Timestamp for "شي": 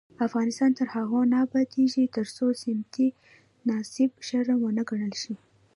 5.21-5.33